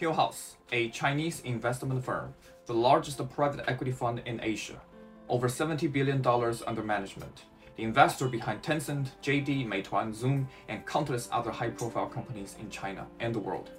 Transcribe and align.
Hillhouse, 0.00 0.56
a 0.72 0.88
Chinese 0.88 1.40
investment 1.42 2.04
firm, 2.04 2.34
the 2.66 2.74
largest 2.74 3.20
private 3.30 3.64
equity 3.68 3.92
fund 3.92 4.22
in 4.26 4.40
Asia, 4.42 4.80
over 5.28 5.46
$70 5.46 5.92
billion 5.92 6.20
under 6.66 6.82
management, 6.82 7.44
the 7.76 7.84
investor 7.84 8.26
behind 8.26 8.60
Tencent, 8.60 9.12
JD, 9.22 9.68
Meituan, 9.68 10.12
Zoom, 10.12 10.48
and 10.68 10.84
countless 10.84 11.28
other 11.30 11.52
high 11.52 11.70
profile 11.70 12.08
companies 12.08 12.56
in 12.58 12.68
China 12.70 13.06
and 13.20 13.32
the 13.32 13.38
world. 13.38 13.70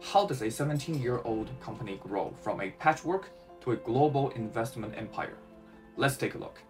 How 0.00 0.24
does 0.24 0.40
a 0.40 0.50
17 0.50 0.98
year 1.02 1.20
old 1.22 1.50
company 1.60 2.00
grow 2.02 2.34
from 2.40 2.62
a 2.62 2.70
patchwork 2.70 3.28
to 3.60 3.72
a 3.72 3.76
global 3.76 4.30
investment 4.30 4.94
empire? 4.96 5.36
Let's 5.98 6.16
take 6.16 6.34
a 6.34 6.38
look. 6.38 6.60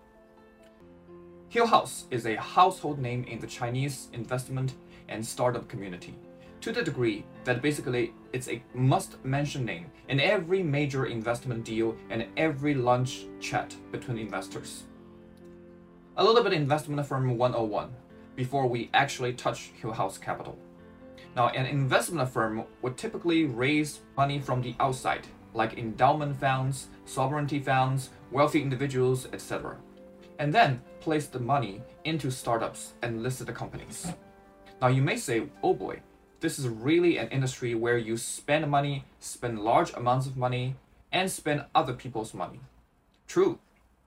Hillhouse 1.53 2.07
is 2.11 2.27
a 2.27 2.35
household 2.35 2.99
name 2.99 3.23
in 3.25 3.39
the 3.39 3.47
Chinese 3.47 4.09
investment 4.13 4.75
and 5.09 5.25
startup 5.25 5.69
community 5.69 6.17
to 6.63 6.73
the 6.73 6.83
degree 6.83 7.25
that 7.43 7.61
basically 7.61 8.15
it's 8.33 8.49
a 8.49 8.63
must 8.73 9.23
mention 9.25 9.65
name 9.65 9.87
in 10.09 10.21
every 10.21 10.63
major 10.63 11.07
investment 11.07 11.65
deal 11.65 11.97
and 12.09 12.25
every 12.37 12.73
lunch 12.73 13.27
chat 13.41 13.75
between 13.91 14.17
investors. 14.17 14.85
A 16.17 16.25
little 16.25 16.43
bit 16.43 16.53
of 16.53 16.61
investment 16.61 17.05
firm 17.05 17.37
101 17.37 17.91
before 18.37 18.69
we 18.69 18.91
actually 18.95 19.33
touch 19.33 19.73
Hillhouse 19.83 20.21
Capital. 20.21 20.57
Now, 21.35 21.49
an 21.49 21.67
investment 21.67 22.29
firm 22.31 22.65
would 22.81 22.97
typically 22.97 23.45
raise 23.45 24.01
money 24.17 24.39
from 24.39 24.63
the 24.63 24.77
outside, 24.79 25.27
like 25.55 25.79
endowment 25.79 26.39
funds, 26.39 26.89
sovereignty 27.07 27.59
funds, 27.59 28.11
wealthy 28.31 28.63
individuals, 28.63 29.27
etc., 29.33 29.77
and 30.39 30.53
then 30.53 30.81
place 31.01 31.27
the 31.27 31.41
money 31.41 31.83
into 32.05 32.31
startups 32.31 32.93
and 33.03 33.23
listed 33.23 33.53
companies. 33.53 34.13
Now, 34.81 34.89
you 34.89 35.03
may 35.03 35.17
say, 35.17 35.49
oh 35.63 35.75
boy, 35.75 36.01
this 36.43 36.59
is 36.59 36.69
really 36.69 37.19
an 37.19 37.29
industry 37.29 37.73
where 37.73 37.97
you 37.97 38.17
spend 38.17 38.69
money, 38.69 39.05
spend 39.21 39.61
large 39.61 39.93
amounts 39.95 40.27
of 40.27 40.37
money, 40.37 40.75
and 41.13 41.31
spend 41.31 41.65
other 41.73 41.93
people's 41.93 42.35
money. 42.35 42.59
True, 43.29 43.61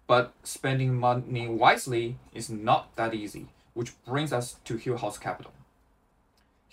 but 0.05 0.33
spending 0.43 0.93
money 0.95 1.47
wisely 1.47 2.17
is 2.33 2.49
not 2.49 2.93
that 2.97 3.13
easy, 3.13 3.47
which 3.73 3.93
brings 4.03 4.33
us 4.33 4.57
to 4.65 4.75
Hillhouse 4.75 5.19
Capital. 5.19 5.53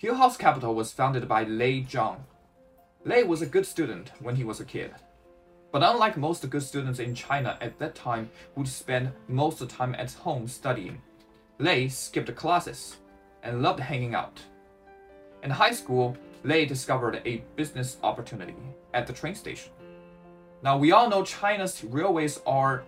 Hillhouse 0.01 0.37
Capital 0.37 0.75
was 0.75 0.91
founded 0.91 1.29
by 1.29 1.43
Lei 1.45 1.81
Zhang. 1.81 2.17
Lei 3.05 3.23
was 3.23 3.41
a 3.41 3.45
good 3.45 3.65
student 3.65 4.11
when 4.19 4.35
he 4.35 4.43
was 4.43 4.59
a 4.59 4.65
kid. 4.65 4.91
But 5.71 5.81
unlike 5.81 6.17
most 6.17 6.47
good 6.49 6.61
students 6.61 6.99
in 6.99 7.15
China 7.15 7.57
at 7.61 7.79
that 7.79 7.95
time 7.95 8.29
who'd 8.53 8.67
spend 8.67 9.13
most 9.29 9.61
of 9.61 9.69
the 9.69 9.75
time 9.75 9.95
at 9.95 10.11
home 10.11 10.45
studying, 10.49 11.01
Lei 11.57 11.87
skipped 11.87 12.35
classes 12.35 12.97
and 13.43 13.61
loved 13.61 13.79
hanging 13.79 14.13
out. 14.13 14.41
In 15.43 15.49
high 15.49 15.73
school, 15.73 16.15
Lei 16.45 16.65
discovered 16.65 17.21
a 17.25 17.43
business 17.57 17.97
opportunity 18.01 18.55
at 18.93 19.05
the 19.05 19.11
train 19.11 19.35
station. 19.35 19.73
Now, 20.61 20.77
we 20.77 20.93
all 20.93 21.09
know 21.09 21.25
China's 21.25 21.83
railways 21.83 22.39
are 22.45 22.85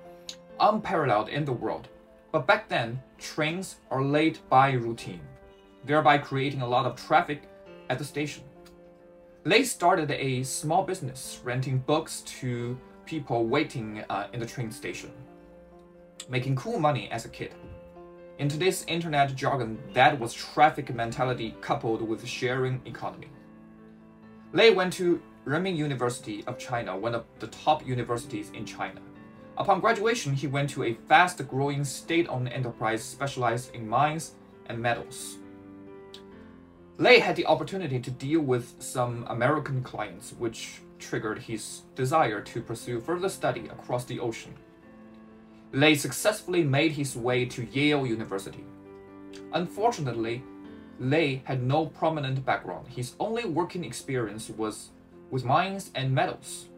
unparalleled 0.62 1.28
in 1.28 1.44
the 1.44 1.52
world, 1.52 1.90
but 2.32 2.48
back 2.48 2.70
then, 2.70 3.02
trains 3.18 3.76
are 3.92 4.02
late 4.02 4.40
by 4.50 4.72
routine, 4.72 5.20
thereby 5.84 6.18
creating 6.18 6.62
a 6.62 6.68
lot 6.68 6.86
of 6.86 6.96
traffic 6.96 7.44
at 7.90 8.00
the 8.00 8.06
station. 8.06 8.44
Lei 9.44 9.64
started 9.64 10.10
a 10.12 10.42
small 10.44 10.84
business 10.84 11.42
renting 11.44 11.80
books 11.80 12.22
to 12.22 12.78
people 13.06 13.46
waiting 13.46 14.06
uh, 14.10 14.28
in 14.32 14.40
the 14.40 14.46
train 14.46 14.72
station, 14.72 15.12
making 16.30 16.56
cool 16.56 16.80
money 16.80 17.12
as 17.12 17.26
a 17.26 17.30
kid. 17.30 17.54
In 18.38 18.50
today's 18.50 18.84
internet 18.90 19.34
jargon, 19.34 19.80
that 19.94 20.20
was 20.20 20.34
traffic 20.34 20.94
mentality 20.94 21.56
coupled 21.62 22.02
with 22.02 22.28
sharing 22.28 22.82
economy. 22.84 23.30
Lei 24.52 24.72
went 24.72 24.92
to 24.94 25.22
Renmin 25.46 25.78
University 25.78 26.44
of 26.46 26.60
China, 26.60 26.98
one 26.98 27.16
of 27.16 27.24
the 27.40 27.48
top 27.48 27.88
universities 27.88 28.52
in 28.54 28.66
China. 28.66 29.00
Upon 29.58 29.80
graduation, 29.80 30.34
he 30.34 30.48
went 30.48 30.70
to 30.72 30.84
a 30.84 30.96
fast 31.08 31.48
growing 31.48 31.86
state 31.86 32.28
owned 32.28 32.50
enterprise 32.50 33.02
specialized 33.02 33.74
in 33.74 33.88
mines 33.88 34.34
and 34.66 34.82
metals. 34.82 35.38
Lei 36.98 37.20
had 37.20 37.38
the 37.38 37.46
opportunity 37.46 38.02
to 38.02 38.12
deal 38.12 38.42
with 38.42 38.76
some 38.80 39.26
American 39.30 39.82
clients, 39.82 40.34
which 40.34 40.82
triggered 41.00 41.40
his 41.40 41.84
desire 41.96 42.42
to 42.42 42.62
pursue 42.62 43.00
further 43.00 43.30
study 43.30 43.68
across 43.68 44.04
the 44.04 44.20
ocean. 44.20 44.54
Lei 45.76 45.94
successfully 45.94 46.64
made 46.64 46.94
his 46.94 47.18
way 47.18 47.44
to 47.44 47.66
Yale 47.66 48.08
University. 48.08 48.64
Unfortunately, 49.52 50.42
Lei 51.00 51.42
had 51.44 51.62
no 51.62 51.88
prominent 51.88 52.46
background. 52.46 52.88
His 52.88 53.14
only 53.20 53.44
working 53.44 53.84
experience 53.84 54.50
was 54.50 54.92
with 55.30 55.44
mines 55.44 55.92
and 55.94 56.16
metals. 56.16 56.70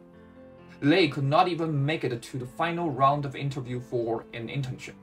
Lei 0.81 1.09
could 1.09 1.25
not 1.25 1.47
even 1.47 1.85
make 1.85 2.03
it 2.03 2.21
to 2.23 2.39
the 2.39 2.47
final 2.47 2.89
round 2.89 3.23
of 3.23 3.35
interview 3.35 3.79
for 3.79 4.25
an 4.33 4.47
internship. 4.47 4.95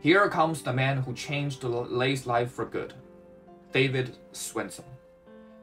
Here 0.00 0.28
comes 0.28 0.62
the 0.62 0.72
man 0.72 0.98
who 0.98 1.14
changed 1.14 1.64
Lei's 1.64 2.28
life 2.28 2.52
for 2.52 2.64
good, 2.64 2.94
David 3.72 4.18
Swensen. 4.32 4.84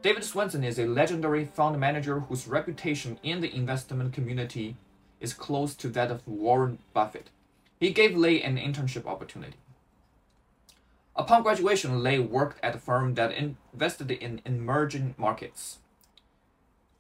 David 0.02 0.24
Swensen 0.24 0.66
is 0.66 0.80
a 0.80 0.86
legendary 0.86 1.46
fund 1.46 1.80
manager 1.80 2.20
whose 2.20 2.46
reputation 2.46 3.18
in 3.24 3.40
the 3.40 3.56
investment 3.56 4.12
community 4.12 4.76
is 5.24 5.34
close 5.34 5.74
to 5.74 5.88
that 5.90 6.12
of 6.12 6.28
Warren 6.28 6.78
Buffett. 6.94 7.30
He 7.80 7.92
gave 7.92 8.16
Lei 8.16 8.42
an 8.42 8.58
internship 8.58 9.08
opportunity. 9.08 9.58
Upon 11.16 11.44
graduation, 11.44 12.04
Lei 12.04 12.20
worked 12.20 12.60
at 12.64 12.76
a 12.76 12.80
firm 12.80 13.14
that 13.16 13.32
invested 13.32 14.12
in 14.12 14.42
emerging 14.46 15.16
markets. 15.18 15.78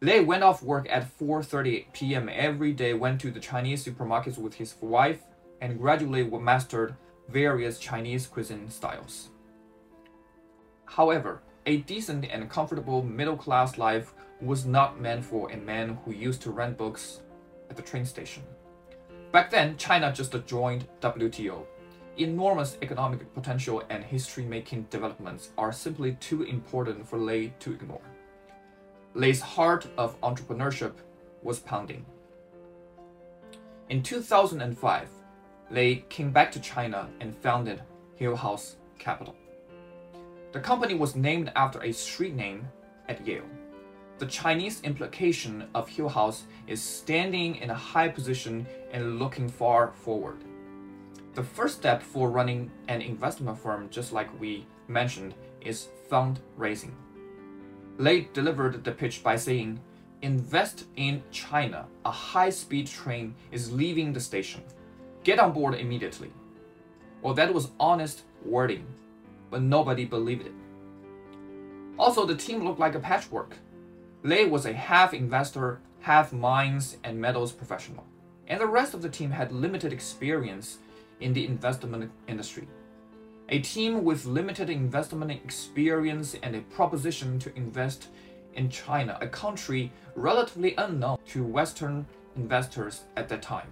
Lei 0.01 0.22
went 0.22 0.44
off 0.44 0.63
work 0.63 0.88
at 0.89 1.17
4:30 1.17 1.91
p.m. 1.94 2.29
every 2.31 2.73
day, 2.73 2.94
went 2.94 3.19
to 3.22 3.31
the 3.31 3.39
Chinese 3.39 3.85
supermarkets 3.85 4.38
with 4.38 4.55
his 4.55 4.75
wife, 4.81 5.22
and 5.59 5.79
gradually 5.79 6.23
mastered 6.23 6.95
various 7.28 7.79
Chinese 7.79 8.28
cuisine 8.28 8.69
styles. 8.69 9.29
However, 10.85 11.41
a 11.66 11.78
decent 11.78 12.25
and 12.25 12.50
comfortable 12.50 13.01
middle-class 13.01 13.78
life 13.78 14.13
was 14.41 14.66
not 14.66 15.00
meant 15.00 15.23
for 15.23 15.50
a 15.50 15.57
man 15.57 15.97
who 16.03 16.11
used 16.11 16.41
to 16.41 16.51
rent 16.51 16.78
books 16.78 17.22
at 17.73 17.78
the 17.78 17.89
train 17.89 18.06
station. 18.06 18.44
Back 19.31 19.50
then, 19.50 19.78
China 19.78 20.13
just 20.13 20.35
joined 20.45 20.88
WTO. 21.01 21.66
Enormous 22.17 22.78
economic 22.84 23.34
potential 23.34 23.81
and 23.89 24.03
history-making 24.03 24.84
developments 24.91 25.50
are 25.57 25.72
simply 25.72 26.16
too 26.19 26.44
important 26.44 27.09
for 27.09 27.17
Lei 27.17 27.51
to 27.61 27.72
ignore. 27.72 28.07
Lei's 29.16 29.41
heart 29.41 29.88
of 29.97 30.22
entrepreneurship 30.22 30.94
was 31.41 31.59
pounding. 31.59 32.06
In 33.90 34.03
2005, 34.03 35.09
Lei 35.72 36.05
came 36.09 36.31
back 36.31 36.51
to 36.51 36.59
China 36.59 37.09
and 37.19 37.35
founded 37.35 37.81
Hillhouse 38.19 38.75
Capital. 39.00 39.35
The 40.51 40.59
company 40.59 40.94
was 40.94 41.16
named 41.16 41.51
after 41.55 41.81
a 41.81 41.91
street 41.91 42.35
name 42.35 42.67
at 43.09 43.25
Yale. 43.25 43.50
The 44.19 44.25
Chinese 44.28 44.79
implication 44.81 45.68
of 45.74 45.90
Hillhouse 45.90 46.44
is 46.68 46.81
standing 46.81 47.56
in 47.56 47.72
a 47.72 47.75
high 47.75 48.07
position 48.07 48.68
and 48.91 49.18
looking 49.19 49.50
far 49.50 49.91
forward. 49.91 50.38
The 51.34 51.44
first 51.44 51.78
step 51.78 52.03
for 52.03 52.29
running 52.29 52.69
an 52.88 53.02
investment 53.02 53.57
firm, 53.57 53.90
just 53.90 54.13
like 54.13 54.40
we 54.40 54.68
mentioned, 54.88 55.34
is 55.62 55.88
fundraising. 56.09 56.91
Lei 57.97 58.28
delivered 58.34 58.84
the 58.84 58.91
pitch 58.91 59.23
by 59.23 59.35
saying, 59.35 59.79
Invest 60.22 60.85
in 60.96 61.22
China. 61.31 61.85
A 62.06 62.12
high 62.12 62.52
speed 62.52 62.88
train 62.88 63.35
is 63.52 63.73
leaving 63.73 64.13
the 64.13 64.19
station. 64.19 64.63
Get 65.23 65.40
on 65.40 65.52
board 65.53 65.75
immediately. 65.75 66.31
Well, 67.22 67.34
that 67.34 67.53
was 67.53 67.72
honest 67.79 68.23
wording, 68.46 68.85
but 69.50 69.62
nobody 69.62 70.06
believed 70.06 70.46
it. 70.46 70.53
Also, 71.97 72.25
the 72.25 72.35
team 72.35 72.63
looked 72.63 72.79
like 72.79 72.96
a 72.96 73.00
patchwork. 73.00 73.58
Lei 74.25 74.46
was 74.46 74.66
a 74.66 74.72
half 74.72 75.14
investor, 75.14 75.81
half 75.99 76.31
mines 76.31 76.96
and 77.03 77.20
metals 77.20 77.52
professional, 77.52 78.05
and 78.47 78.59
the 78.59 78.66
rest 78.66 78.93
of 78.93 79.02
the 79.02 79.09
team 79.09 79.29
had 79.31 79.52
limited 79.52 79.91
experience 79.91 80.78
in 81.20 81.34
the 81.34 81.46
investment 81.46 82.09
industry. 82.29 82.66
A 83.49 83.59
team 83.59 84.05
with 84.05 84.25
limited 84.25 84.70
investment 84.70 85.29
experience 85.29 86.37
and 86.41 86.55
a 86.55 86.61
proposition 86.61 87.37
to 87.40 87.53
invest 87.58 88.08
in 88.53 88.70
China, 88.70 89.17
a 89.20 89.28
country 89.28 89.91
relatively 90.16 90.73
unknown 90.78 91.17
to 91.28 91.43
Western 91.43 92.05
investors 92.37 93.02
at 93.17 93.28
that 93.28 93.41
time. 93.41 93.67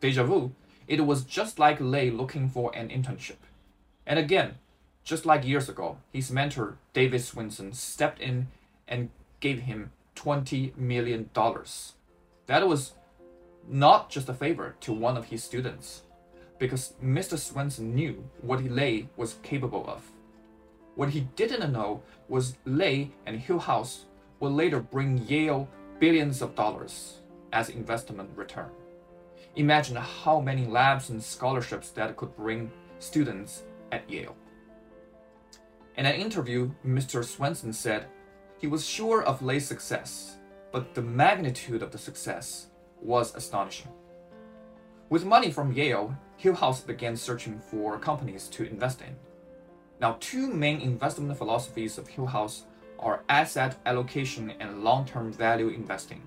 Deja 0.00 0.22
vu, 0.22 0.52
it 0.86 1.04
was 1.04 1.24
just 1.24 1.58
like 1.58 1.80
Lei 1.80 2.10
looking 2.10 2.48
for 2.48 2.70
an 2.76 2.90
internship. 2.90 3.42
And 4.06 4.20
again, 4.20 4.54
just 5.02 5.26
like 5.26 5.44
years 5.44 5.68
ago, 5.68 5.98
his 6.12 6.30
mentor, 6.30 6.76
David 6.92 7.22
Swensen, 7.22 7.74
stepped 7.74 8.20
in 8.20 8.46
and 8.86 9.10
gave 9.42 9.60
him 9.60 9.92
$20 10.16 10.74
million. 10.78 11.28
That 12.46 12.66
was 12.66 12.92
not 13.68 14.08
just 14.08 14.30
a 14.30 14.34
favor 14.34 14.74
to 14.80 14.92
one 14.92 15.18
of 15.18 15.26
his 15.26 15.44
students, 15.44 16.02
because 16.58 16.94
Mr. 17.04 17.36
Swensen 17.36 17.92
knew 17.92 18.24
what 18.40 18.64
Lei 18.64 19.08
was 19.16 19.34
capable 19.42 19.84
of. 19.86 20.02
What 20.94 21.10
he 21.10 21.28
didn't 21.36 21.72
know 21.72 22.02
was 22.28 22.56
Lei 22.64 23.10
and 23.26 23.40
Hillhouse 23.40 24.04
would 24.40 24.52
later 24.52 24.80
bring 24.80 25.18
Yale 25.26 25.68
billions 25.98 26.40
of 26.40 26.54
dollars 26.54 27.20
as 27.52 27.68
investment 27.68 28.30
return. 28.36 28.70
Imagine 29.56 29.96
how 29.96 30.40
many 30.40 30.66
labs 30.66 31.10
and 31.10 31.22
scholarships 31.22 31.90
that 31.90 32.16
could 32.16 32.34
bring 32.36 32.70
students 32.98 33.64
at 33.90 34.08
Yale. 34.08 34.36
In 35.96 36.06
an 36.06 36.14
interview, 36.14 36.70
Mr. 36.86 37.22
Swensen 37.22 37.74
said 37.74 38.06
he 38.62 38.68
was 38.68 38.86
sure 38.86 39.24
of 39.24 39.42
Lei's 39.42 39.66
success, 39.66 40.36
but 40.70 40.94
the 40.94 41.02
magnitude 41.02 41.82
of 41.82 41.90
the 41.90 41.98
success 41.98 42.68
was 43.02 43.34
astonishing. 43.34 43.90
With 45.10 45.24
money 45.24 45.50
from 45.50 45.72
Yale, 45.72 46.16
Hillhouse 46.40 46.86
began 46.86 47.16
searching 47.16 47.58
for 47.58 47.98
companies 47.98 48.46
to 48.50 48.62
invest 48.62 49.02
in. 49.02 49.16
Now, 50.00 50.16
two 50.20 50.46
main 50.46 50.80
investment 50.80 51.36
philosophies 51.36 51.98
of 51.98 52.08
Hillhouse 52.08 52.62
are 53.00 53.24
asset 53.28 53.78
allocation 53.84 54.52
and 54.60 54.84
long-term 54.84 55.32
value 55.32 55.68
investing. 55.68 56.22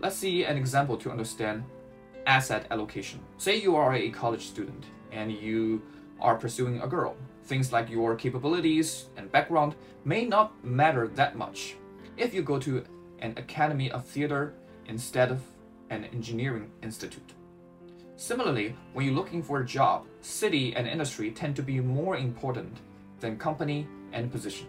Let's 0.00 0.16
see 0.16 0.42
an 0.42 0.56
example 0.56 0.96
to 0.96 1.10
understand 1.12 1.62
asset 2.26 2.66
allocation. 2.72 3.20
Say 3.38 3.60
you 3.60 3.76
are 3.76 3.94
a 3.94 4.10
college 4.10 4.46
student 4.46 4.86
and 5.12 5.30
you 5.30 5.82
are 6.20 6.34
pursuing 6.34 6.80
a 6.80 6.88
girl. 6.88 7.14
Things 7.44 7.72
like 7.72 7.90
your 7.90 8.14
capabilities 8.14 9.06
and 9.16 9.30
background 9.30 9.74
may 10.04 10.24
not 10.24 10.64
matter 10.64 11.08
that 11.08 11.36
much 11.36 11.76
if 12.16 12.32
you 12.32 12.42
go 12.42 12.58
to 12.58 12.84
an 13.18 13.34
academy 13.36 13.90
of 13.90 14.04
theater 14.04 14.54
instead 14.86 15.30
of 15.30 15.40
an 15.90 16.04
engineering 16.06 16.70
institute. 16.82 17.32
Similarly, 18.16 18.76
when 18.92 19.06
you're 19.06 19.14
looking 19.14 19.42
for 19.42 19.60
a 19.60 19.66
job, 19.66 20.06
city 20.20 20.74
and 20.76 20.86
industry 20.86 21.30
tend 21.30 21.56
to 21.56 21.62
be 21.62 21.80
more 21.80 22.16
important 22.16 22.78
than 23.20 23.36
company 23.36 23.86
and 24.12 24.30
position. 24.30 24.68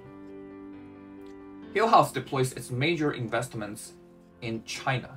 Hillhouse 1.74 2.14
deploys 2.14 2.54
its 2.54 2.72
major 2.72 3.14
investments 3.14 3.94
in 4.42 4.64
China, 4.64 5.10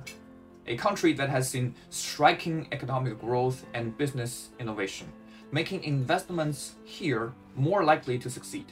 a 0.65 0.75
country 0.75 1.13
that 1.13 1.29
has 1.29 1.49
seen 1.49 1.75
striking 1.89 2.67
economic 2.71 3.19
growth 3.19 3.65
and 3.73 3.97
business 3.97 4.49
innovation, 4.59 5.07
making 5.51 5.83
investments 5.83 6.75
here 6.83 7.33
more 7.55 7.83
likely 7.83 8.17
to 8.19 8.29
succeed. 8.29 8.65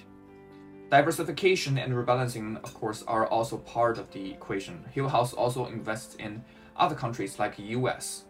Diversification 0.92 1.78
and 1.78 1.94
rebalancing, 1.94 2.64
of 2.64 2.74
course, 2.74 3.04
are 3.08 3.26
also 3.28 3.58
part 3.58 3.98
of 3.98 4.12
the 4.12 4.32
equation. 4.32 4.86
Hillhouse 4.96 5.34
also 5.34 5.66
invests 5.66 6.16
in 6.16 6.44
other 6.78 6.96
countries 6.96 7.40
like 7.40 7.58
US, 7.58 8.26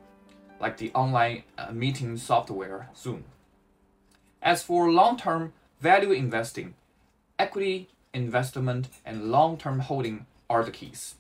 like 0.59 0.77
the 0.77 0.92
online 0.94 1.44
uh, 1.57 1.71
meeting 1.71 2.18
software 2.18 2.89
Zoom. 2.95 3.25
As 4.42 4.63
for 4.63 4.92
long-term 4.92 5.53
value 5.81 6.12
investing, 6.12 6.75
equity 7.38 7.89
investment 8.13 8.88
and 9.06 9.31
long-term 9.31 9.80
holding 9.80 10.25
are 10.50 10.63
the 10.63 10.71
keys. 10.71 11.15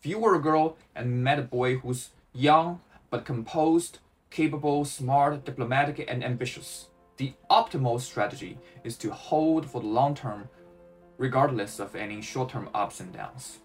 If 0.00 0.06
you 0.06 0.18
were 0.18 0.34
a 0.34 0.40
girl 0.40 0.76
and 0.94 1.22
met 1.22 1.38
a 1.38 1.42
boy 1.42 1.76
who's 1.76 2.10
young 2.32 2.80
but 3.10 3.24
composed, 3.24 3.98
capable, 4.30 4.84
smart, 4.84 5.44
diplomatic, 5.44 6.04
and 6.08 6.24
ambitious, 6.24 6.88
the 7.16 7.32
optimal 7.50 8.00
strategy 8.00 8.58
is 8.84 8.96
to 8.98 9.12
hold 9.12 9.68
for 9.68 9.80
the 9.80 9.86
long 9.86 10.14
term, 10.14 10.48
regardless 11.16 11.80
of 11.80 11.96
any 11.96 12.22
short-term 12.22 12.68
ups 12.74 13.00
and 13.00 13.12
downs. 13.12 13.58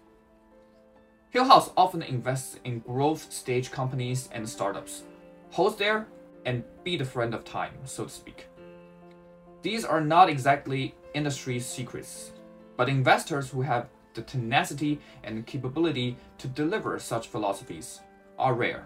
Hillhouse 1.32 1.72
often 1.76 2.02
invests 2.02 2.58
in 2.64 2.80
growth 2.80 3.32
stage 3.32 3.70
companies 3.70 4.28
and 4.32 4.48
startups. 4.48 5.02
Hold 5.50 5.78
there 5.78 6.06
and 6.44 6.64
be 6.82 6.96
the 6.96 7.04
friend 7.04 7.34
of 7.34 7.44
time, 7.44 7.72
so 7.84 8.04
to 8.04 8.10
speak. 8.10 8.46
These 9.62 9.84
are 9.84 10.00
not 10.00 10.28
exactly 10.28 10.94
industry 11.14 11.58
secrets, 11.58 12.32
but 12.76 12.88
investors 12.88 13.50
who 13.50 13.62
have 13.62 13.88
the 14.14 14.22
tenacity 14.22 15.00
and 15.22 15.46
capability 15.46 16.16
to 16.38 16.48
deliver 16.48 16.98
such 16.98 17.28
philosophies 17.28 18.00
are 18.38 18.54
rare. 18.54 18.84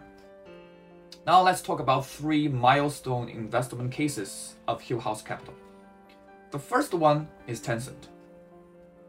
Now 1.29 1.43
let's 1.43 1.61
talk 1.61 1.79
about 1.79 2.07
three 2.07 2.49
milestone 2.49 3.29
investment 3.29 3.93
cases 3.93 4.55
of 4.67 4.81
Hillhouse 4.81 5.23
Capital. 5.23 5.53
The 6.53 6.59
first 6.59 6.95
one 6.95 7.29
is 7.47 7.61
Tencent. 7.61 8.09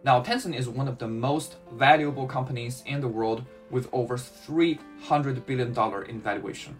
Now, 0.03 0.21
Tencent 0.21 0.53
is 0.53 0.67
one 0.67 0.89
of 0.89 0.97
the 0.97 1.07
most 1.07 1.55
valuable 1.71 2.27
companies 2.27 2.83
in 2.85 2.99
the 2.99 3.07
world 3.07 3.45
with 3.71 3.87
over 3.93 4.17
$300 4.17 5.45
billion 5.45 6.09
in 6.09 6.19
valuation. 6.19 6.75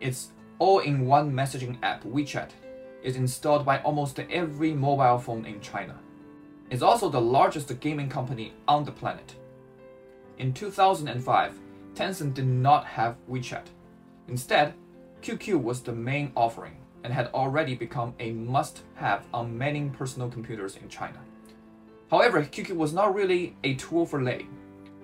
Its 0.00 0.28
all 0.58 0.78
in 0.78 1.04
one 1.04 1.30
messaging 1.30 1.76
app, 1.82 2.02
WeChat, 2.04 2.48
is 3.02 3.16
installed 3.16 3.66
by 3.66 3.80
almost 3.80 4.18
every 4.18 4.72
mobile 4.72 5.18
phone 5.18 5.44
in 5.44 5.60
China. 5.60 5.98
It's 6.70 6.80
also 6.80 7.10
the 7.10 7.20
largest 7.20 7.78
gaming 7.80 8.08
company 8.08 8.54
on 8.66 8.84
the 8.84 8.92
planet. 8.92 9.34
In 10.38 10.54
2005, 10.54 11.60
Tencent 11.94 12.32
did 12.32 12.46
not 12.46 12.86
have 12.86 13.18
WeChat. 13.30 13.66
Instead, 14.28 14.74
QQ 15.22 15.62
was 15.62 15.82
the 15.82 15.92
main 15.92 16.32
offering 16.36 16.76
and 17.02 17.12
had 17.12 17.28
already 17.28 17.74
become 17.74 18.14
a 18.18 18.32
must 18.32 18.82
have 18.94 19.24
on 19.32 19.56
many 19.56 19.90
personal 19.90 20.28
computers 20.28 20.76
in 20.76 20.88
China. 20.88 21.18
However, 22.10 22.42
QQ 22.42 22.76
was 22.76 22.92
not 22.92 23.14
really 23.14 23.56
a 23.64 23.74
tool 23.74 24.06
for 24.06 24.22
Lei. 24.22 24.46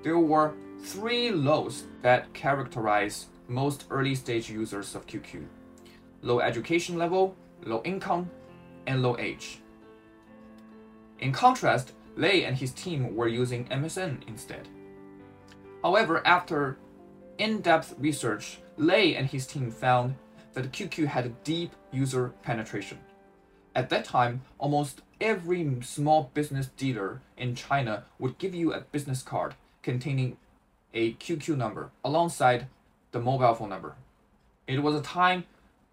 There 0.03 0.19
were 0.19 0.55
three 0.83 1.31
lows 1.31 1.85
that 2.03 2.33
characterize 2.33 3.27
most 3.49 3.85
early 3.91 4.15
stage 4.15 4.49
users 4.49 4.95
of 4.95 5.07
QQ 5.07 5.45
low 6.23 6.41
education 6.41 6.99
level, 6.99 7.35
low 7.65 7.81
income, 7.83 8.31
and 8.87 9.03
low 9.03 9.17
age. 9.19 9.61
In 11.19 11.33
contrast, 11.33 11.93
Lei 12.17 12.45
and 12.45 12.57
his 12.57 12.73
team 12.73 13.17
were 13.17 13.29
using 13.29 13.65
MSN 13.67 14.29
instead. 14.29 14.69
However, 15.83 16.27
after 16.27 16.77
in 17.41 17.63
depth 17.63 17.95
research, 17.99 18.59
Lei 18.77 19.15
and 19.15 19.27
his 19.27 19.47
team 19.47 19.71
found 19.71 20.15
that 20.53 20.73
QQ 20.73 21.07
had 21.07 21.43
deep 21.43 21.73
user 21.91 22.35
penetration. 22.43 22.99
At 23.75 23.89
that 23.89 24.05
time, 24.05 24.43
almost 24.59 25.01
every 25.23 25.81
small 25.81 26.31
business 26.35 26.67
dealer 26.77 27.23
in 27.39 27.55
China 27.55 28.05
would 28.19 28.37
give 28.37 28.55
you 28.55 28.75
a 28.75 28.81
business 28.81 29.23
card 29.23 29.55
containing 29.83 30.37
a 30.93 31.15
QQ 31.15 31.57
number 31.57 31.91
alongside 32.05 32.67
the 33.13 33.21
mobile 33.21 33.55
phone 33.55 33.71
number. 33.71 33.95
It 34.67 34.83
was 34.83 34.95
a 34.95 35.03
time 35.03 35.45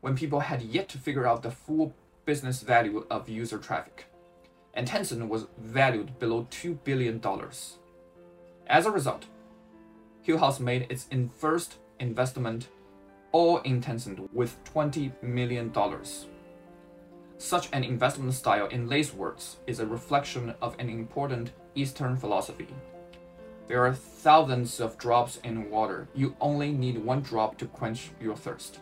when 0.02 0.18
people 0.18 0.42
had 0.42 0.62
yet 0.62 0.90
to 0.90 0.98
figure 0.98 1.26
out 1.26 1.44
the 1.44 1.52
full 1.52 1.94
business 2.26 2.62
value 2.62 3.06
of 3.10 3.30
user 3.30 3.58
traffic, 3.58 4.08
and 4.74 4.86
Tencent 4.86 5.30
was 5.30 5.48
valued 5.58 6.20
below 6.20 6.46
$2 6.52 6.78
billion. 6.84 7.22
As 8.68 8.86
a 8.86 8.92
result, 8.92 9.26
Hillhouse 10.28 10.60
made 10.60 10.88
its 10.90 11.07
first 11.38 11.78
investment 12.02 12.68
all 13.31 13.60
in 13.60 13.80
Tencent 13.80 14.28
with 14.34 14.62
$20 14.66 15.24
million. 15.24 15.74
Such 17.38 17.69
an 17.72 17.86
investment 17.86 18.34
style, 18.34 18.68
in 18.68 18.90
Lei's 18.90 19.14
words, 19.14 19.57
is 19.68 19.80
a 19.80 19.86
reflection 19.86 20.54
of 20.62 20.76
an 20.80 20.90
important 20.90 21.54
Eastern 21.76 22.18
philosophy. 22.18 22.68
There 23.68 23.86
are 23.86 23.94
thousands 23.94 24.81
of 24.81 24.98
drops 24.98 25.38
in 25.46 25.69
water. 25.69 26.10
You 26.14 26.36
only 26.42 26.74
need 26.74 26.98
one 26.98 27.22
drop 27.22 27.57
to 27.60 27.66
quench 27.66 28.10
your 28.19 28.36
thirst. 28.36 28.80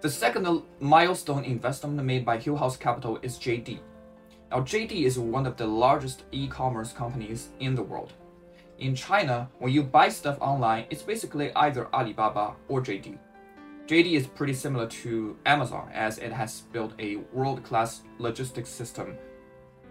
The 0.00 0.10
second 0.10 0.62
milestone 0.80 1.44
investment 1.44 2.02
made 2.02 2.24
by 2.24 2.38
Hillhouse 2.38 2.78
Capital 2.78 3.20
is 3.22 3.38
JD. 3.38 3.78
Now, 4.50 4.62
JD 4.62 5.04
is 5.04 5.18
one 5.18 5.46
of 5.46 5.56
the 5.56 5.66
largest 5.66 6.24
e-commerce 6.32 6.92
companies 6.92 7.50
in 7.60 7.76
the 7.76 7.82
world. 7.82 8.12
In 8.78 8.94
China, 8.94 9.48
when 9.58 9.72
you 9.72 9.82
buy 9.82 10.10
stuff 10.10 10.36
online, 10.38 10.84
it's 10.90 11.02
basically 11.02 11.50
either 11.56 11.88
Alibaba 11.94 12.56
or 12.68 12.82
JD. 12.82 13.18
JD 13.86 14.12
is 14.12 14.26
pretty 14.26 14.52
similar 14.52 14.86
to 14.86 15.36
Amazon 15.46 15.88
as 15.94 16.18
it 16.18 16.30
has 16.30 16.62
built 16.72 16.92
a 16.98 17.16
world 17.32 17.64
class 17.64 18.02
logistics 18.18 18.68
system 18.68 19.16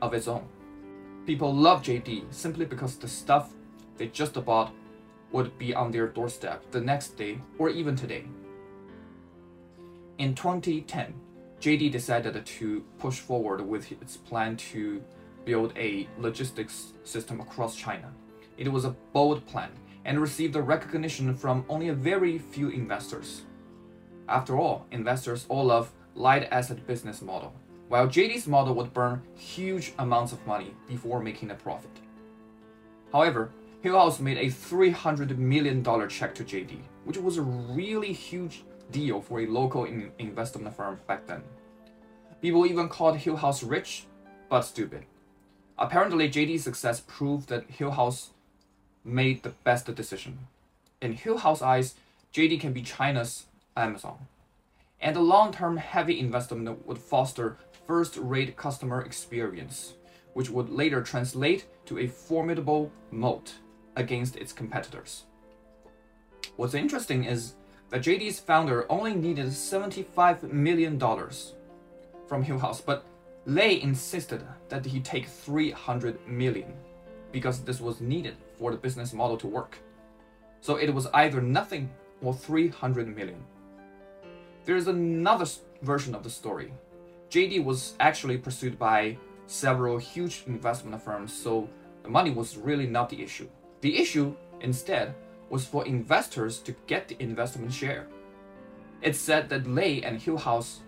of 0.04 0.14
its 0.14 0.28
own. 0.28 0.48
People 1.26 1.56
love 1.56 1.82
JD 1.82 2.32
simply 2.32 2.66
because 2.66 2.98
the 2.98 3.08
stuff 3.08 3.54
they 3.98 4.08
just 4.08 4.34
bought 4.46 4.72
would 5.32 5.58
be 5.58 5.74
on 5.74 5.90
their 5.90 6.08
doorstep 6.08 6.70
the 6.70 6.82
next 6.82 7.18
day 7.18 7.40
or 7.58 7.70
even 7.70 7.96
today. 7.96 8.26
In 10.20 10.36
2010, 10.36 11.14
JD 11.60 11.92
decided 11.92 12.46
to 12.46 12.84
push 13.00 13.20
forward 13.20 13.62
with 13.62 13.92
its 13.92 14.16
plan 14.16 14.56
to 14.58 15.02
build 15.44 15.74
a 15.76 16.08
logistics 16.20 16.94
system 17.04 17.40
across 17.42 17.76
China. 17.76 18.14
It 18.58 18.72
was 18.72 18.86
a 18.86 18.96
bold 19.14 19.46
plan 19.46 19.72
and 20.06 20.20
received 20.20 20.56
recognition 20.56 21.36
from 21.36 21.66
only 21.68 21.90
a 21.90 21.94
very 21.94 22.38
few 22.38 22.70
investors. 22.70 23.42
After 24.30 24.58
all, 24.58 24.86
investors 24.92 25.46
all 25.50 25.66
love 25.66 25.92
light 26.14 26.48
asset 26.52 26.86
business 26.88 27.22
model, 27.22 27.54
while 27.90 28.08
JD's 28.08 28.48
model 28.48 28.74
would 28.76 28.94
burn 28.94 29.22
huge 29.36 29.94
amounts 30.00 30.32
of 30.32 30.46
money 30.48 30.74
before 30.88 31.22
making 31.22 31.52
a 31.52 31.56
profit. 31.56 31.92
However, 33.12 33.52
Hillhouse 33.84 34.20
made 34.20 34.38
a 34.38 34.46
$300 34.46 35.38
million 35.38 35.84
check 36.10 36.34
to 36.36 36.44
JD, 36.44 36.80
which 37.04 37.18
was 37.18 37.38
a 37.38 37.44
really 37.44 38.14
huge 38.14 38.64
deal 38.92 39.22
for 39.22 39.42
a 39.42 39.48
local 39.48 39.86
in 39.86 40.12
investment 40.18 40.76
firm 40.76 41.00
back 41.08 41.28
then. 41.28 41.44
People 42.42 42.66
even 42.66 42.90
called 42.90 43.18
Hillhouse 43.18 43.68
rich, 43.68 44.06
but 44.50 44.62
stupid. 44.62 45.06
Apparently, 45.78 46.30
JD's 46.30 46.64
success 46.64 47.02
proved 47.02 47.50
that 47.50 47.70
Hillhouse 47.70 48.30
made 49.06 49.44
the 49.44 49.54
best 49.64 49.94
decision. 49.96 50.40
In 51.02 51.16
Hillhouse 51.16 51.62
eyes, 51.62 51.96
JD 52.34 52.60
can 52.60 52.74
be 52.74 52.82
China's 52.82 53.46
Amazon. 53.78 54.28
And 55.00 55.16
the 55.16 55.22
long-term 55.22 55.78
heavy 55.78 56.20
investment 56.20 56.86
would 56.88 56.98
foster 56.98 57.58
first-rate 57.86 58.58
customer 58.58 59.02
experience, 59.02 59.94
which 60.34 60.50
would 60.50 60.70
later 60.70 61.02
translate 61.02 61.66
to 61.86 62.00
a 62.00 62.08
formidable 62.08 62.92
moat 63.12 63.54
against 63.96 64.36
its 64.36 64.52
competitors. 64.52 65.24
What's 66.56 66.74
interesting 66.74 67.26
is 67.26 67.54
that 67.90 68.02
JD's 68.02 68.40
founder 68.40 68.86
only 68.92 69.14
needed 69.14 69.48
$75 69.48 70.52
million 70.52 71.00
from 71.00 72.44
Hillhouse, 72.44 72.84
but 72.84 73.06
Lei 73.46 73.80
insisted 73.80 74.44
that 74.70 74.86
he 74.86 75.00
take 75.00 75.28
300 75.28 76.28
million 76.28 76.74
because 77.32 77.62
this 77.62 77.80
was 77.80 78.02
needed 78.02 78.36
for 78.58 78.72
the 78.72 78.78
business 78.78 79.14
model 79.14 79.38
to 79.38 79.48
work. 79.48 79.78
So 80.62 80.78
it 80.78 80.94
was 80.94 81.08
either 81.14 81.42
nothing 81.42 81.90
or 82.22 82.34
300 82.34 83.16
million. 83.16 83.44
There 84.66 84.76
is 84.76 84.88
another 84.88 85.46
version 85.82 86.16
of 86.16 86.24
the 86.24 86.30
story. 86.30 86.74
JD 87.30 87.64
was 87.64 87.94
actually 88.00 88.38
pursued 88.38 88.80
by 88.80 89.18
several 89.48 89.98
huge 89.98 90.44
investment 90.48 91.02
firms, 91.02 91.34
so 91.34 91.70
the 92.04 92.10
money 92.10 92.32
was 92.32 92.58
really 92.58 92.88
not 92.88 93.10
the 93.10 93.22
issue. 93.22 93.48
The 93.82 93.98
issue, 93.98 94.36
instead, 94.62 95.14
was 95.50 95.66
for 95.66 95.86
investors 95.86 96.60
to 96.60 96.76
get 96.88 97.08
the 97.08 97.22
investment 97.22 97.72
share. 97.72 98.08
It's 99.02 99.20
said 99.20 99.50
that 99.50 99.68
Lei 99.68 100.02
and 100.02 100.20
Hillhouse 100.20 100.80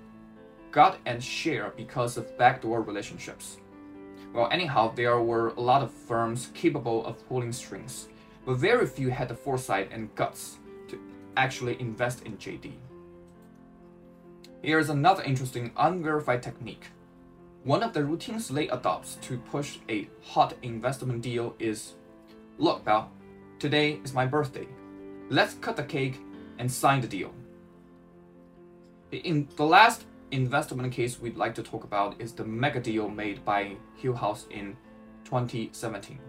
got 0.72 0.98
and 1.06 1.24
share 1.24 1.74
because 1.78 2.18
of 2.18 2.38
backdoor 2.38 2.82
relationships. 2.82 3.58
Well, 4.38 4.50
anyhow, 4.51 4.94
there 4.94 5.20
were 5.20 5.48
a 5.48 5.60
lot 5.60 5.82
of 5.82 5.91
firms 5.91 6.51
capable 6.53 7.03
of 7.08 7.27
pulling 7.27 7.51
strings, 7.51 8.08
but 8.46 8.58
very 8.58 8.86
few 8.86 9.10
had 9.10 9.29
the 9.29 9.34
foresight 9.34 9.89
and 9.91 10.13
guts 10.13 10.60
to 10.89 11.00
actually 11.36 11.75
invest 11.82 12.22
in 12.22 12.38
JD. 12.38 12.74
Here's 14.62 14.89
another 14.89 15.24
interesting 15.24 15.72
unverified 15.75 16.44
technique. 16.44 16.86
One 17.63 17.82
of 17.82 17.94
the 17.94 18.06
routines 18.06 18.51
Lei 18.51 18.67
adopts 18.67 19.15
to 19.24 19.39
push 19.39 19.79
a 19.89 20.08
hot 20.22 20.53
investment 20.62 21.24
deal 21.24 21.56
is 21.58 21.96
Look, 22.60 22.86
pal, 22.86 23.10
today 23.58 24.00
is 24.03 24.13
my 24.13 24.27
birthday. 24.27 24.67
Let's 25.32 25.56
cut 25.56 25.77
the 25.77 25.84
cake 25.84 26.20
and 26.60 26.72
sign 26.72 27.01
the 27.01 27.08
deal. 27.08 27.34
In 29.12 29.48
the 29.56 29.65
last 29.65 30.03
investment 30.31 30.91
case 30.91 31.19
we'd 31.19 31.38
like 31.38 31.55
to 31.55 31.63
talk 31.63 31.84
about 31.84 32.19
is 32.19 32.34
the 32.34 32.43
mega 32.43 32.79
deal 32.79 33.10
made 33.10 33.43
by 33.46 33.77
Hillhouse 34.01 34.50
in 34.51 34.75
2017. 35.25 36.19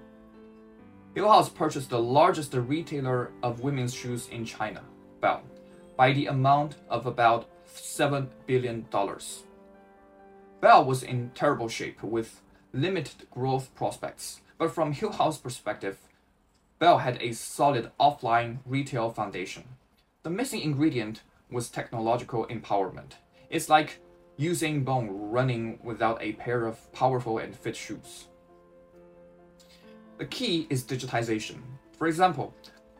Hillhouse 1.16 1.52
purchased 1.52 1.90
the 1.90 2.00
largest 2.00 2.54
retailer 2.54 3.32
of 3.42 3.60
women's 3.60 3.94
shoes 3.94 4.28
in 4.28 4.44
China, 4.44 4.82
Belle, 5.20 5.42
by 5.96 6.12
the 6.12 6.26
amount 6.26 6.76
of 6.88 7.06
about 7.06 7.48
$7 7.66 8.28
billion. 8.46 8.86
Belle 10.60 10.84
was 10.84 11.02
in 11.02 11.30
terrible 11.34 11.68
shape 11.68 12.02
with 12.02 12.40
limited 12.72 13.28
growth 13.30 13.74
prospects, 13.74 14.40
but 14.58 14.72
from 14.72 14.94
Hillhouse 14.94 15.42
perspective, 15.42 15.98
Belle 16.78 16.98
had 16.98 17.20
a 17.20 17.32
solid 17.32 17.90
offline 17.98 18.58
retail 18.64 19.10
foundation. 19.10 19.64
The 20.22 20.30
missing 20.30 20.60
ingredient 20.60 21.22
was 21.50 21.68
technological 21.68 22.46
empowerment. 22.46 23.14
It's 23.50 23.70
like 23.70 23.98
Usain 24.38 24.84
Bolt 24.84 25.06
running 25.08 25.78
without 25.82 26.20
a 26.20 26.32
pair 26.32 26.66
of 26.66 26.92
powerful 26.92 27.38
and 27.38 27.56
fit 27.56 27.74
shoes. 27.74 28.26
The 30.18 30.26
key 30.26 30.66
is 30.68 30.84
digitization. 30.84 31.62
For 31.96 32.08
example, 32.08 32.52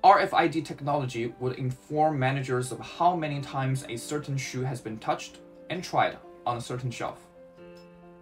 RFID 0.03 0.65
technology 0.65 1.35
would 1.39 1.59
inform 1.59 2.19
managers 2.19 2.73
of 2.73 2.81
how 2.81 3.15
many 3.15 3.41
times 3.41 3.85
a 3.89 3.97
certain 3.97 4.39
shoe 4.39 4.63
has 4.63 4.81
been 4.81 4.99
touched 4.99 5.39
and 5.69 5.85
tried 5.85 6.17
on 6.47 6.57
a 6.57 6.63
certain 6.63 6.91
shelf. 6.91 7.19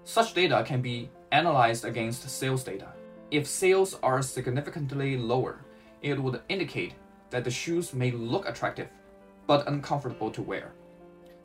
Such 0.03 0.35
data 0.35 0.65
can 0.67 0.83
be 0.83 1.09
analyzed 1.31 1.85
against 1.85 2.29
sales 2.29 2.65
data. 2.65 2.89
If 3.31 3.47
sales 3.47 3.99
are 4.03 4.21
significantly 4.21 5.17
lower, 5.17 5.61
it 6.03 6.19
would 6.21 6.41
indicate 6.49 6.95
that 7.31 7.45
the 7.45 7.51
shoes 7.51 7.95
may 7.95 8.11
look 8.11 8.49
attractive 8.49 8.89
but 9.47 9.69
uncomfortable 9.69 10.31
to 10.33 10.43
wear. 10.43 10.73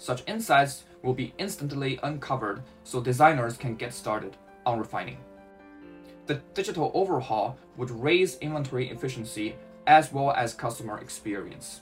Such 0.01 0.23
insights 0.25 0.85
will 1.03 1.13
be 1.13 1.31
instantly 1.37 1.99
uncovered 2.01 2.63
so 2.83 3.01
designers 3.01 3.55
can 3.55 3.75
get 3.75 3.93
started 3.93 4.35
on 4.65 4.79
refining. 4.79 5.19
The 6.25 6.41
digital 6.55 6.89
overhaul 6.95 7.55
would 7.77 7.91
raise 7.91 8.39
inventory 8.39 8.89
efficiency 8.89 9.53
as 9.85 10.11
well 10.11 10.31
as 10.31 10.55
customer 10.55 10.97
experience. 10.97 11.81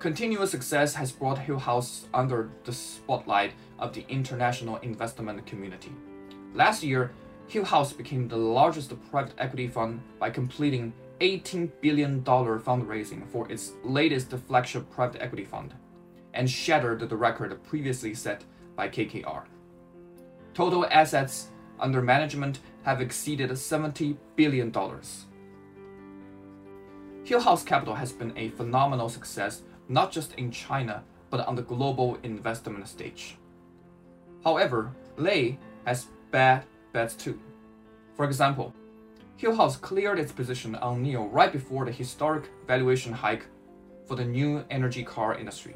Continuous 0.00 0.50
success 0.50 0.92
has 0.96 1.12
brought 1.12 1.38
Hillhouse 1.38 2.06
under 2.12 2.50
the 2.64 2.72
spotlight 2.72 3.52
of 3.78 3.94
the 3.94 4.04
international 4.08 4.78
investment 4.78 5.46
community. 5.46 5.92
Last 6.52 6.82
year, 6.82 7.12
Hillhouse 7.48 7.96
became 7.96 8.26
the 8.26 8.36
largest 8.36 8.92
private 9.08 9.34
equity 9.38 9.68
fund 9.68 10.00
by 10.18 10.30
completing 10.30 10.92
$18 11.20 11.70
billion 11.80 12.24
fundraising 12.24 13.24
for 13.28 13.48
its 13.52 13.70
latest 13.84 14.32
flagship 14.48 14.90
private 14.90 15.22
equity 15.22 15.44
fund 15.44 15.76
and 16.34 16.48
shattered 16.48 17.00
the 17.00 17.16
record 17.16 17.62
previously 17.64 18.14
set 18.14 18.44
by 18.76 18.88
KKR. 18.88 19.44
Total 20.54 20.86
assets 20.86 21.48
under 21.78 22.00
management 22.02 22.60
have 22.82 23.00
exceeded 23.00 23.50
$70 23.50 24.16
billion. 24.36 24.72
Hillhouse 27.24 27.64
Capital 27.64 27.94
has 27.94 28.12
been 28.12 28.32
a 28.36 28.50
phenomenal 28.50 29.08
success 29.08 29.62
not 29.88 30.10
just 30.12 30.34
in 30.34 30.50
China 30.50 31.02
but 31.30 31.46
on 31.46 31.56
the 31.56 31.62
global 31.62 32.18
investment 32.22 32.86
stage. 32.86 33.36
However, 34.44 34.92
Lei 35.16 35.58
has 35.86 36.06
bad 36.30 36.64
bets 36.92 37.14
too. 37.14 37.40
For 38.16 38.24
example, 38.26 38.74
Hillhouse 39.40 39.80
cleared 39.80 40.18
its 40.18 40.30
position 40.30 40.74
on 40.76 41.02
NIO 41.02 41.28
right 41.32 41.52
before 41.52 41.84
the 41.84 41.92
historic 41.92 42.50
valuation 42.66 43.12
hike 43.12 43.46
for 44.06 44.14
the 44.14 44.24
new 44.24 44.64
energy 44.70 45.02
car 45.02 45.36
industry. 45.38 45.74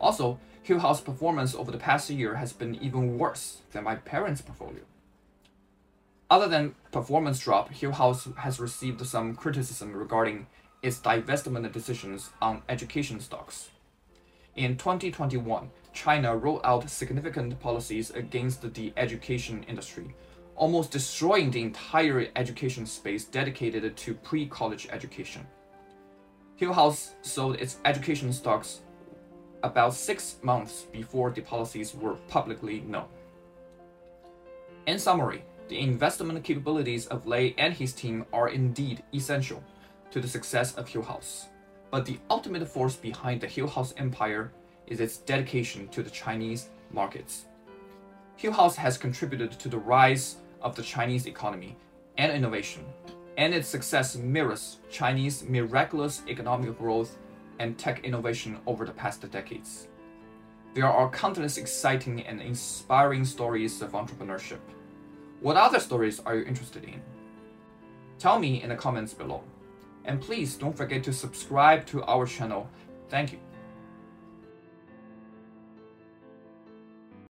Also, 0.00 0.38
Hillhouse 0.66 1.04
performance 1.04 1.54
over 1.54 1.70
the 1.70 1.78
past 1.78 2.08
year 2.10 2.36
has 2.36 2.52
been 2.52 2.74
even 2.76 3.18
worse 3.18 3.58
than 3.72 3.84
my 3.84 3.96
parents' 3.96 4.40
portfolio. 4.40 4.82
Other 6.30 6.48
than 6.48 6.74
performance 6.90 7.40
drop, 7.40 7.70
Hillhouse 7.72 8.36
has 8.38 8.60
received 8.60 9.04
some 9.04 9.34
criticism 9.34 9.92
regarding 9.92 10.46
its 10.82 10.98
divestment 10.98 11.70
decisions 11.72 12.30
on 12.40 12.62
education 12.68 13.20
stocks. 13.20 13.70
In 14.56 14.76
2021, 14.76 15.70
China 15.92 16.36
rolled 16.36 16.62
out 16.64 16.88
significant 16.88 17.58
policies 17.60 18.10
against 18.10 18.74
the 18.74 18.92
education 18.96 19.64
industry, 19.68 20.14
almost 20.56 20.90
destroying 20.90 21.50
the 21.50 21.62
entire 21.62 22.28
education 22.36 22.86
space 22.86 23.24
dedicated 23.24 23.96
to 23.96 24.14
pre-college 24.14 24.88
education. 24.90 25.46
Hillhouse 26.58 27.10
sold 27.22 27.56
its 27.56 27.78
education 27.84 28.32
stocks 28.32 28.80
about 29.62 29.94
six 29.94 30.36
months 30.42 30.86
before 30.92 31.30
the 31.30 31.42
policies 31.42 31.94
were 31.94 32.14
publicly 32.28 32.80
known. 32.80 33.08
In 34.86 34.98
summary, 34.98 35.44
the 35.68 35.78
investment 35.78 36.42
capabilities 36.42 37.06
of 37.06 37.26
Lei 37.26 37.54
and 37.58 37.72
his 37.72 37.92
team 37.92 38.24
are 38.32 38.48
indeed 38.48 39.02
essential 39.14 39.62
to 40.10 40.20
the 40.20 40.28
success 40.28 40.74
of 40.74 40.88
Hillhouse. 40.88 41.46
But 41.90 42.06
the 42.06 42.18
ultimate 42.28 42.66
force 42.66 42.96
behind 42.96 43.40
the 43.40 43.46
Hillhouse 43.46 43.92
empire 43.96 44.52
is 44.86 45.00
its 45.00 45.18
dedication 45.18 45.88
to 45.88 46.02
the 46.02 46.10
Chinese 46.10 46.70
markets. 46.90 47.46
Hillhouse 48.40 48.74
has 48.76 48.98
contributed 48.98 49.52
to 49.52 49.68
the 49.68 49.78
rise 49.78 50.36
of 50.62 50.74
the 50.74 50.82
Chinese 50.82 51.26
economy 51.26 51.76
and 52.18 52.32
innovation, 52.32 52.84
and 53.36 53.54
its 53.54 53.68
success 53.68 54.16
mirrors 54.16 54.78
Chinese 54.90 55.44
miraculous 55.44 56.22
economic 56.28 56.76
growth 56.78 57.16
and 57.60 57.78
tech 57.78 58.04
innovation 58.04 58.58
over 58.66 58.84
the 58.84 58.92
past 58.92 59.30
decades. 59.30 59.86
There 60.74 60.86
are 60.86 61.10
countless 61.10 61.58
exciting 61.58 62.22
and 62.22 62.40
inspiring 62.40 63.24
stories 63.24 63.82
of 63.82 63.92
entrepreneurship. 63.92 64.60
What 65.40 65.56
other 65.56 65.78
stories 65.78 66.20
are 66.20 66.36
you 66.36 66.44
interested 66.44 66.84
in? 66.84 67.02
Tell 68.18 68.38
me 68.38 68.62
in 68.62 68.70
the 68.70 68.76
comments 68.76 69.14
below. 69.14 69.42
And 70.06 70.20
please 70.20 70.56
don't 70.56 70.76
forget 70.76 71.04
to 71.04 71.12
subscribe 71.12 71.84
to 71.86 72.02
our 72.04 72.26
channel. 72.26 72.68
Thank 73.08 73.32
you. 73.32 73.38